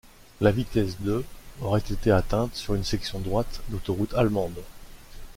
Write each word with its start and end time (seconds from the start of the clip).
La 0.39 0.49
vitesse 0.51 0.99
de 1.01 1.23
aurait 1.61 1.83
été 1.91 2.09
atteinte 2.09 2.55
sur 2.55 2.73
une 2.73 2.83
section 2.83 3.19
droite 3.19 3.61
d'autoroute 3.69 4.15
allemande. 4.15 4.59